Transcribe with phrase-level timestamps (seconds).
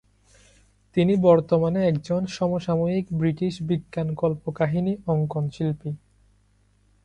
[0.95, 5.91] তিনি বর্তমানে একজন সমসাময়িক ব্রিটিশ বিজ্ঞান কল্পকাহিনী অঙ্কনশিল্পী।